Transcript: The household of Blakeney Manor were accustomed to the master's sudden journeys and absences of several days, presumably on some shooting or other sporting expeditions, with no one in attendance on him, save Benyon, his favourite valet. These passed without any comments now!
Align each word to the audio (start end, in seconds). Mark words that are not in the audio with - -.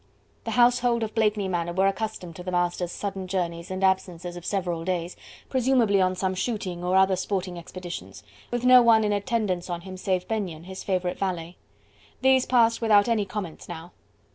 The 0.45 0.57
household 0.57 1.03
of 1.03 1.13
Blakeney 1.13 1.47
Manor 1.47 1.73
were 1.73 1.85
accustomed 1.85 2.35
to 2.37 2.41
the 2.41 2.49
master's 2.51 2.91
sudden 2.91 3.27
journeys 3.27 3.69
and 3.69 3.83
absences 3.83 4.35
of 4.35 4.47
several 4.47 4.83
days, 4.83 5.15
presumably 5.47 6.01
on 6.01 6.15
some 6.15 6.33
shooting 6.33 6.83
or 6.83 6.95
other 6.95 7.15
sporting 7.15 7.59
expeditions, 7.59 8.23
with 8.49 8.65
no 8.65 8.81
one 8.81 9.03
in 9.03 9.13
attendance 9.13 9.69
on 9.69 9.81
him, 9.81 9.97
save 9.97 10.27
Benyon, 10.27 10.63
his 10.63 10.83
favourite 10.83 11.19
valet. 11.19 11.55
These 12.21 12.47
passed 12.47 12.81
without 12.81 13.07
any 13.07 13.25
comments 13.27 13.69
now! 13.69 13.91